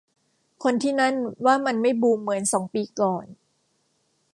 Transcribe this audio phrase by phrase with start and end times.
[0.63, 1.15] คนที่นั่น
[1.45, 3.25] ว่ามันไม่บูมเหมือนสองปีก่อน